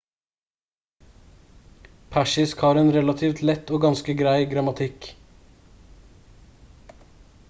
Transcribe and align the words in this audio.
persisk 2.15 2.61
har 2.67 2.79
en 2.83 2.89
relativt 2.95 3.41
lett 3.49 3.75
og 3.77 3.83
ganske 3.85 4.15
grei 4.23 4.35
grammatikk 4.55 5.09